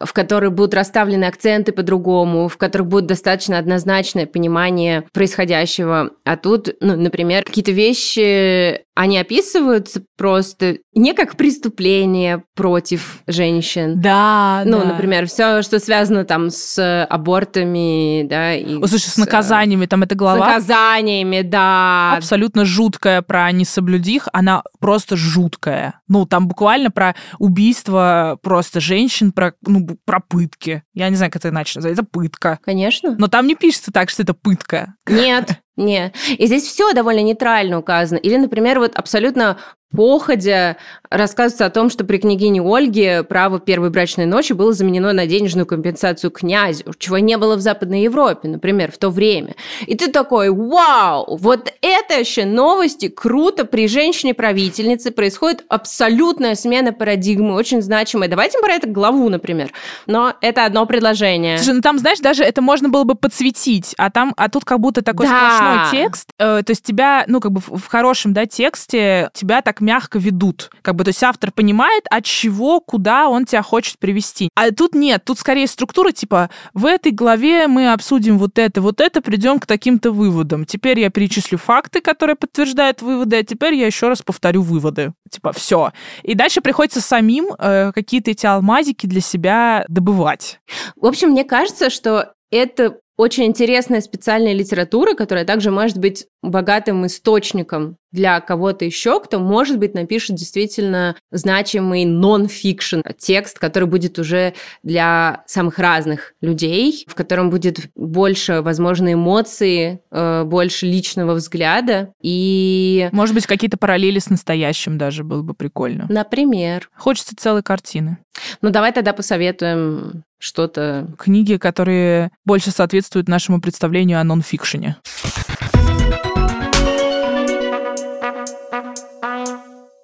[0.05, 6.11] в которой будут расставлены акценты по-другому, в которых будет достаточно однозначное понимание происходящего.
[6.25, 14.01] А тут, ну, например, какие-то вещи они описываются просто не как преступление против женщин.
[14.01, 14.85] Да, Ну, да.
[14.85, 18.55] например, все, что связано там с абортами, да.
[18.55, 20.39] И О, слушай, с, с наказаниями, там эта глава.
[20.47, 22.15] С наказаниями, да.
[22.17, 26.01] Абсолютно жуткая про несоблюдих, она просто жуткая.
[26.07, 30.85] Ну, там буквально про убийство просто женщин, про, ну, про пытки.
[30.95, 31.95] Я не знаю, как это иначе назвать.
[31.95, 32.61] Это пытка.
[32.65, 33.17] Конечно.
[33.19, 34.95] Но там не пишется так, что это пытка.
[35.09, 36.15] Нет, нет.
[36.29, 38.19] И здесь все довольно нейтрально указано.
[38.19, 39.59] Или, например, вот абсолютно
[39.95, 40.77] походя
[41.11, 45.67] рассказывается о том, что при княгине Ольге право первой брачной ночи было заменено на денежную
[45.67, 49.55] компенсацию князю, чего не было в Западной Европе, например, в то время.
[49.87, 57.55] И ты такой, вау, вот это еще новости, круто, при женщине-правительнице происходит абсолютная смена парадигмы,
[57.55, 58.29] очень значимая.
[58.29, 59.71] Давайте про это главу, например.
[60.07, 61.59] Но это одно предложение.
[61.59, 64.81] Слушай, ну там, знаешь, даже это можно было бы подсветить, а там, а тут как
[64.81, 65.57] будто такой да.
[65.57, 69.63] сплошной текст, э, то есть тебя, ну, как бы в, в хорошем, да, тексте тебя
[69.63, 70.70] так мягко ведут.
[70.83, 74.49] Как бы, то есть автор понимает, от чего, куда он тебя хочет привести.
[74.55, 79.01] А тут нет, тут скорее структура типа в этой главе мы обсудим вот это, вот
[79.01, 80.64] это, придем к таким-то выводам.
[80.64, 85.12] Теперь я перечислю факты, которые подтверждают выводы, а теперь я еще раз повторю выводы.
[85.31, 85.92] Типа, все.
[86.23, 90.61] И дальше приходится самим э, какие-то эти алмазики для себя добывать.
[90.97, 97.07] В общем, мне кажется, что это очень интересная специальная литература, которая также может быть богатым
[97.07, 104.55] источником для кого-то еще, кто, может быть, напишет действительно значимый нон-фикшн текст, который будет уже
[104.85, 113.09] для самых разных людей, в котором будет больше, возможно, эмоций, э, больше личного взгляда и...
[113.11, 116.07] Может быть, какие-то параллели с настоящим даже было бы прикольно.
[116.09, 116.88] Например.
[116.96, 118.18] Хочется целой картины.
[118.62, 121.09] Ну, давай тогда посоветуем что-то...
[121.19, 124.97] Книги, которые больше соответствуют нашему представлению о нон-фикшене.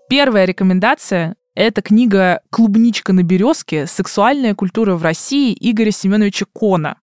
[0.09, 3.87] Первая рекомендация– это книга «Клубничка на березке.
[3.87, 6.99] Сексуальная культура в России» Игоря Семеновича Кона.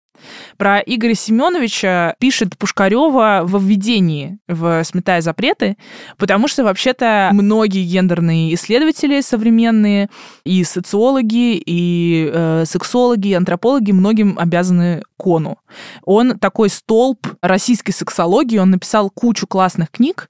[0.56, 5.76] Про Игоря Семеновича пишет Пушкарева во введении в «Сметая запреты»,
[6.18, 10.08] потому что вообще-то многие гендерные исследователи современные,
[10.44, 15.58] и социологи, и э, сексологи, и антропологи многим обязаны Кону.
[16.04, 20.28] Он такой столб российской сексологии, он написал кучу классных книг,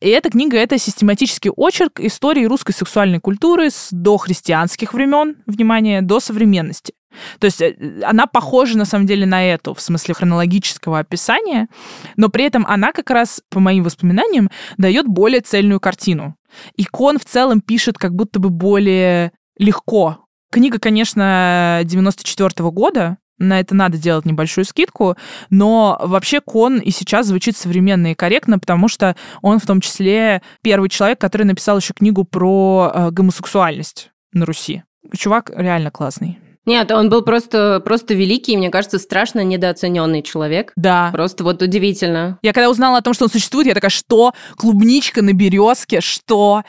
[0.00, 6.18] и эта книга— это систематический очерк истории русской сексуальной культуры с дохристианских времен, внимание, до
[6.18, 6.94] современности.
[7.38, 11.68] То есть э, она похожа на самом деле на эту, в смысле хронологического описания,
[12.16, 16.36] но при этом она как раз, по моим воспоминаниям, дает более цельную картину.
[16.76, 20.18] Икон в целом пишет как будто бы более легко.
[20.50, 25.16] Книга, конечно, 94 -го года, на это надо делать небольшую скидку,
[25.50, 30.42] но вообще Кон и сейчас звучит современно и корректно, потому что он в том числе
[30.62, 34.84] первый человек, который написал еще книгу про э, гомосексуальность на Руси.
[35.16, 36.38] Чувак реально классный.
[36.64, 40.72] Нет, он был просто, просто великий, мне кажется, страшно недооцененный человек.
[40.76, 41.10] Да.
[41.12, 42.38] Просто вот удивительно.
[42.42, 44.32] Я когда узнала о том, что он существует, я такая, что?
[44.56, 46.00] Клубничка на березке?
[46.00, 46.62] Что?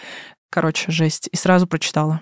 [0.50, 1.30] Короче, жесть.
[1.32, 2.22] И сразу прочитала.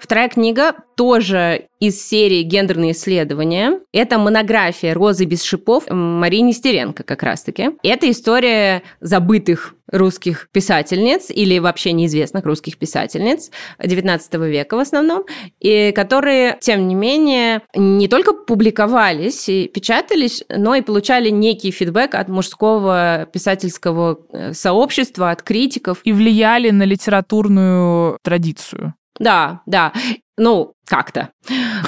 [0.00, 3.80] Вторая книга тоже из серии «Гендерные исследования».
[3.92, 7.72] Это монография «Розы без шипов» Марии Нестеренко как раз-таки.
[7.82, 15.24] Это история забытых русских писательниц или вообще неизвестных русских писательниц XIX века в основном,
[15.58, 22.14] и которые, тем не менее, не только публиковались и печатались, но и получали некий фидбэк
[22.14, 26.00] от мужского писательского э, сообщества, от критиков.
[26.04, 28.94] И влияли на литературную традицию.
[29.18, 29.92] Да, да.
[30.36, 31.30] Ну, как-то.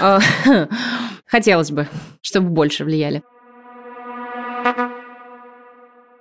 [0.01, 0.21] А,
[1.27, 1.88] хотелось бы,
[2.21, 3.23] чтобы больше влияли.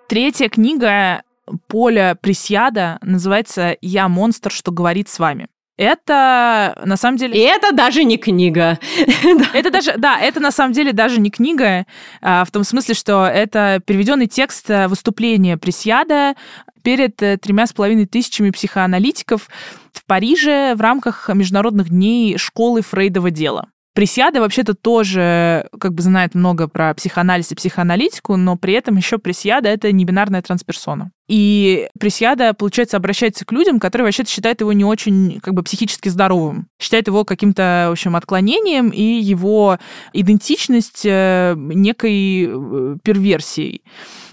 [0.07, 1.23] Третья книга
[1.67, 5.47] Поля Пресьяда называется «Я монстр, что говорит с вами».
[5.77, 7.35] Это на самом деле...
[7.35, 8.77] И это даже не книга.
[9.53, 11.87] Это даже, да, это на самом деле даже не книга,
[12.21, 16.35] а, в том смысле, что это переведенный текст э, выступления Пресьяда
[16.83, 19.49] перед э, тремя с половиной тысячами психоаналитиков
[19.91, 23.69] в Париже в рамках Международных дней школы Фрейдова дела.
[23.93, 29.17] Присяда вообще-то тоже как бы знает много про психоанализ и психоаналитику, но при этом еще
[29.17, 31.11] Присьяда— это не бинарная трансперсона.
[31.27, 36.09] И Присьяда, получается, обращается к людям, которые вообще-то считают его не очень как бы психически
[36.09, 36.67] здоровым.
[36.79, 39.77] Считают его каким-то, в общем, отклонением и его
[40.13, 43.83] идентичность э, некой э, перверсией.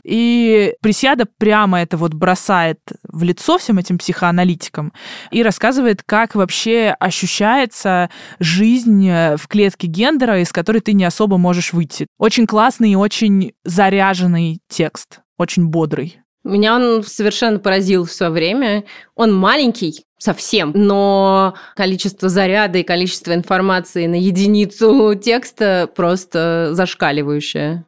[0.08, 4.94] И Присяда прямо это вот бросает в лицо всем этим психоаналитикам
[5.30, 11.36] и рассказывает, как вообще ощущается жизнь э, в клетке гендера, из которой ты не особо
[11.36, 12.06] можешь выйти.
[12.16, 16.20] Очень классный и очень заряженный текст, очень бодрый.
[16.42, 18.84] Меня он совершенно поразил в свое время.
[19.14, 27.84] Он маленький, совсем, но количество заряда и количество информации на единицу текста просто зашкаливающее.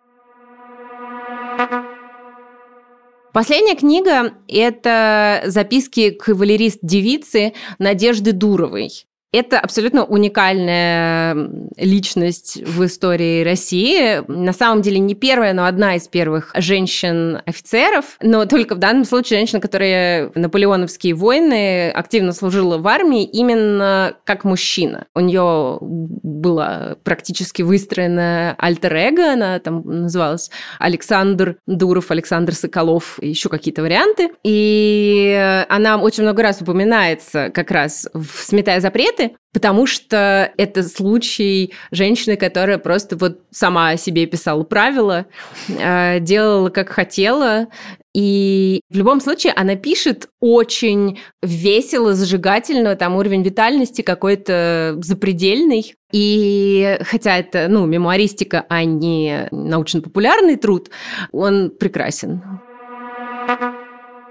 [3.33, 9.07] Последняя книга– это записки кавалерист-девицы Надежды Дуровой.
[9.33, 11.37] Это абсолютно уникальная
[11.77, 14.25] личность в истории России.
[14.27, 18.17] На самом деле не первая, но одна из первых женщин-офицеров.
[18.21, 24.15] Но только в данном случае женщина, которая в наполеоновские войны активно служила в армии именно
[24.25, 25.07] как мужчина.
[25.15, 30.51] У нее было практически выстроено альтер-эго, она там называлась
[30.81, 34.31] Александр Дуров, Александр Соколов, еще какие-то варианты.
[34.43, 40.83] И она очень много раз упоминается как раз в «Сметая запреты», конфликты, потому что это
[40.83, 45.27] случай женщины, которая просто вот сама себе писала правила,
[45.69, 47.69] э, делала как хотела,
[48.15, 55.95] и в любом случае она пишет очень весело, зажигательно, там уровень витальности какой-то запредельный.
[56.13, 60.91] И хотя это, ну, мемуаристика, а не научно-популярный труд,
[61.31, 62.43] он прекрасен.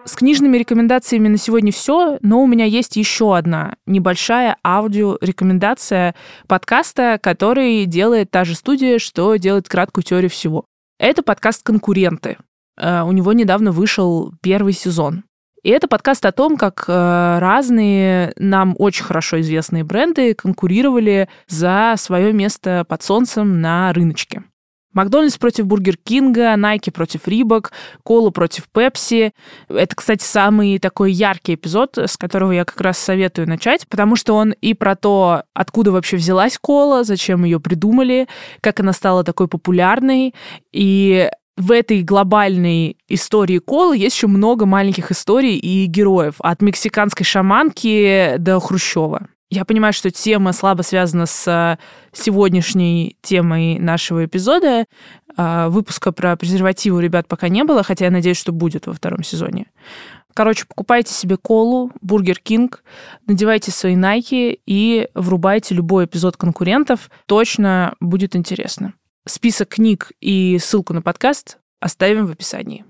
[0.10, 6.16] С книжными рекомендациями на сегодня все, но у меня есть еще одна небольшая аудиорекомендация
[6.48, 10.66] подкаста, который делает та же студия, что делает краткую теорию всего.
[10.98, 12.38] Это подкаст «Конкуренты».
[12.76, 15.26] Э, у него недавно вышел первый сезон.
[15.62, 21.94] И это подкаст о том, как э, разные нам очень хорошо известные бренды конкурировали за
[21.98, 24.42] свое место под солнцем на рыночке.
[24.94, 27.72] Макдональдс против Бургер Кинга, Nike против Reebok,
[28.04, 29.34] Кола против Пепси.
[29.68, 34.36] Это, кстати, самый такой яркий эпизод, с которого я как раз советую начать, потому что
[34.36, 38.28] он и про то, откуда вообще взялась кола, зачем ее придумали,
[38.62, 40.34] как она стала такой популярной,
[40.72, 41.30] и
[41.60, 46.36] в этой глобальной истории колы есть еще много маленьких историй и героев.
[46.40, 49.28] От мексиканской шаманки до Хрущева.
[49.50, 51.78] Я понимаю, что тема слабо связана с э,
[52.14, 54.86] сегодняшней темой нашего эпизода.
[55.38, 58.94] А, выпуска про презервативы у ребят пока не было, хотя я надеюсь, что будет во
[58.94, 59.66] втором сезоне.
[60.36, 62.84] Короче, покупайте себе колу, Бургер Кинг,
[63.26, 67.10] надевайте свои найки и врубайте любой эпизод конкурентов.
[67.26, 68.94] Точно будет интересно.
[69.26, 72.86] Список книг и ссылку на подкаст оставим в описании.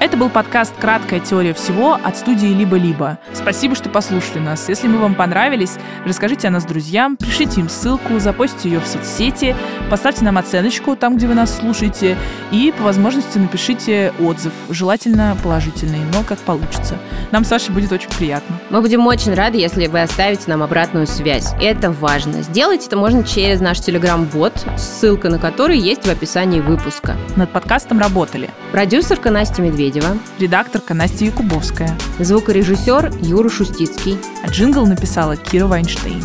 [0.00, 3.18] Это был подкаст «Краткая теория всего» от студии «Либо-либо».
[3.34, 4.68] Спасибо, что послушали нас.
[4.68, 5.74] Если мы вам понравились,
[6.06, 9.56] расскажите о нас друзьям, пришлите им ссылку, запостите ее в соцсети,
[9.90, 12.16] поставьте нам оценочку там, где вы нас слушаете,
[12.52, 16.96] и по возможности напишите отзыв, желательно положительный, но как получится.
[17.32, 18.56] Нам, Саша, будет очень приятно.
[18.70, 21.54] Мы будем очень рады, если вы оставите нам обратную связь.
[21.60, 22.42] Это важно.
[22.42, 27.16] Сделать это можно через наш телеграм-бот, ссылка на который есть в описании выпуска.
[27.34, 34.86] Над подкастом работали продюсерка Настя Медведева, Медведева, редакторка Настя Якубовская, звукорежиссер Юра Шустицкий, а джингл
[34.86, 36.22] написала Кира Вайнштейн.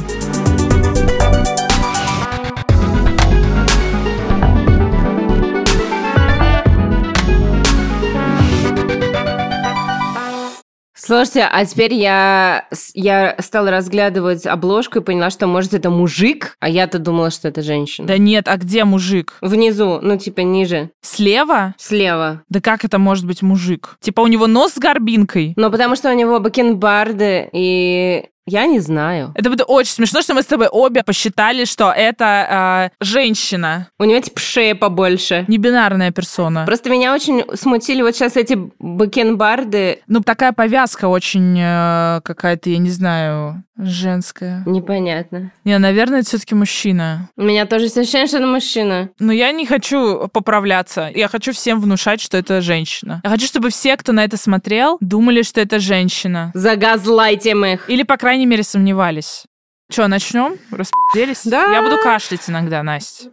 [11.14, 16.68] Слушайте, а теперь я, я стала разглядывать обложку и поняла, что, может, это мужик, а
[16.68, 18.08] я-то думала, что это женщина.
[18.08, 19.38] Да нет, а где мужик?
[19.40, 20.90] Внизу, ну, типа, ниже.
[21.02, 21.76] Слева?
[21.78, 22.42] Слева.
[22.50, 23.96] Да как это может быть мужик?
[24.00, 25.54] Типа, у него нос с горбинкой?
[25.56, 29.32] Ну, потому что у него бакенбарды и я не знаю.
[29.36, 33.88] Это будет очень смешно, что мы с тобой обе посчитали, что это э, женщина.
[34.00, 35.46] У нее типа шея побольше.
[35.48, 36.66] Небинарная персона.
[36.66, 40.02] Просто меня очень смутили вот сейчас эти бакенбарды.
[40.08, 44.64] Ну, такая повязка очень э, какая-то, я не знаю, женская.
[44.66, 45.52] Непонятно.
[45.64, 47.30] Не, наверное, это все-таки мужчина.
[47.36, 49.10] У меня тоже ощущение, что это мужчина.
[49.20, 51.10] Но я не хочу поправляться.
[51.14, 53.22] Я хочу всем внушать, что это женщина.
[53.24, 56.52] Я хочу, чтобы все, кто на это смотрел, думали, что это женщина.
[56.54, 57.90] Загазлайтим их.
[57.90, 59.46] Или, по крайней мере, сомневались.
[59.90, 60.58] Что, начнем?
[60.72, 61.42] Распределись?
[61.46, 61.72] Да.
[61.72, 63.30] Я буду кашлять иногда, Настя.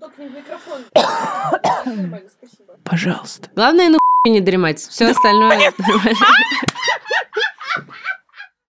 [2.85, 3.49] Пожалуйста.
[3.55, 4.81] Главное, ну не дремать.
[4.81, 5.73] Все остальное...